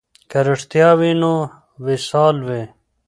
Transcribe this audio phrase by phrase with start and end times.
[0.29, 1.33] که رښتیا وي نو
[1.85, 2.63] وصال وي.